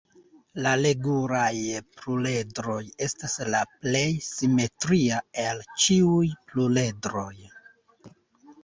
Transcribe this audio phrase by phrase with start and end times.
[0.67, 1.51] La regulaj
[1.97, 7.33] pluredroj estas la plej simetria el ĉiuj pluredroj.